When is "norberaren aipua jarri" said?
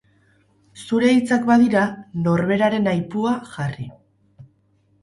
2.29-3.89